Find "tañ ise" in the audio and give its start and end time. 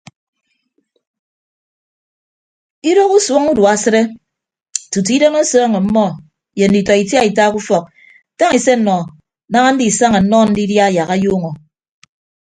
8.37-8.73